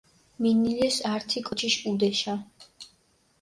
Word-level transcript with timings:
მინილეს 0.43 0.97
ართი 1.13 1.39
კოჩიში 1.47 1.79
ჸუდეშა. 1.83 2.35